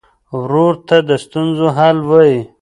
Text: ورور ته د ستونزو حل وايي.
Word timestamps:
ورور 0.39 0.73
ته 0.87 0.97
د 1.07 1.09
ستونزو 1.25 1.67
حل 1.77 1.97
وايي. 2.09 2.39